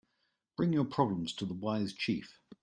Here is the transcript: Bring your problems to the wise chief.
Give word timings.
Bring 0.57 0.73
your 0.73 0.85
problems 0.85 1.31
to 1.33 1.45
the 1.45 1.53
wise 1.53 1.93
chief. 1.93 2.39